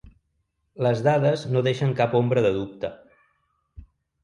Les 0.85 1.03
dades 1.07 1.43
no 1.51 1.63
deixen 1.69 1.95
cap 2.01 2.17
ombra 2.23 2.45
de 2.49 2.53
dubte. 2.59 2.93